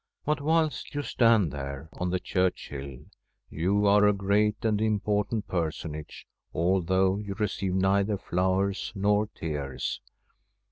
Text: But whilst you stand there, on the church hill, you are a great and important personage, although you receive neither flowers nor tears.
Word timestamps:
But 0.25 0.41
whilst 0.41 0.95
you 0.95 1.03
stand 1.03 1.51
there, 1.51 1.87
on 1.93 2.09
the 2.09 2.19
church 2.19 2.69
hill, 2.69 3.01
you 3.51 3.85
are 3.85 4.07
a 4.07 4.13
great 4.13 4.65
and 4.65 4.81
important 4.81 5.47
personage, 5.47 6.25
although 6.55 7.17
you 7.19 7.35
receive 7.35 7.75
neither 7.75 8.17
flowers 8.17 8.91
nor 8.95 9.27
tears. 9.27 10.01